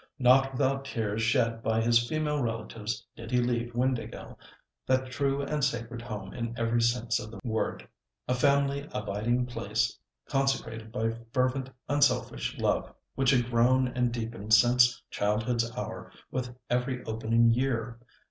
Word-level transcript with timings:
Not 0.17 0.53
without 0.53 0.85
tears 0.85 1.21
shed 1.21 1.61
by 1.61 1.79
his 1.79 2.09
female 2.09 2.41
relatives 2.41 3.05
did 3.15 3.29
he 3.29 3.37
leave 3.37 3.73
Windāhgil, 3.73 4.35
that 4.87 5.11
true 5.11 5.43
and 5.43 5.63
sacred 5.63 6.01
home 6.01 6.33
in 6.33 6.55
every 6.57 6.81
sense 6.81 7.19
of 7.19 7.29
the 7.29 7.39
word—a 7.43 8.33
family 8.33 8.89
abiding 8.93 9.45
place 9.45 9.99
consecrated 10.27 10.91
by 10.91 11.11
fervent, 11.31 11.69
unselfish 11.87 12.57
love, 12.57 12.91
which 13.13 13.29
had 13.29 13.51
grown 13.51 13.89
and 13.89 14.11
deepened 14.11 14.55
since 14.55 14.99
childhood's 15.11 15.69
hour 15.77 16.11
with 16.31 16.57
every 16.67 17.03
opening 17.03 17.51
year. 17.51 17.99